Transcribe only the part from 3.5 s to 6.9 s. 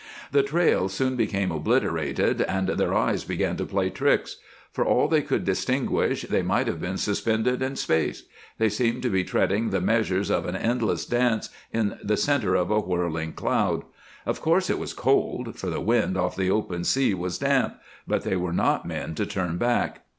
to play tricks. For all they could distinguish, they might have